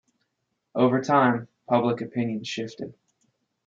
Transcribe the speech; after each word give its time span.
Over 0.73 0.99
time, 1.03 1.47
public 1.67 2.01
opinion 2.01 2.43
shifted. 2.43 2.95